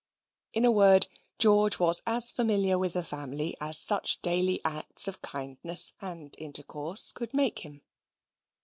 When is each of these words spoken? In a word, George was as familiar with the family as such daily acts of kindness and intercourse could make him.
In 0.51 0.65
a 0.65 0.71
word, 0.71 1.05
George 1.37 1.77
was 1.77 2.01
as 2.07 2.31
familiar 2.31 2.79
with 2.79 2.93
the 2.93 3.03
family 3.03 3.55
as 3.61 3.77
such 3.77 4.19
daily 4.23 4.59
acts 4.65 5.07
of 5.07 5.21
kindness 5.21 5.93
and 6.01 6.33
intercourse 6.39 7.11
could 7.11 7.35
make 7.35 7.59
him. 7.59 7.83